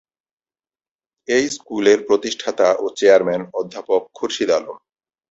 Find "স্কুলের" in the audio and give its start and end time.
1.49-1.99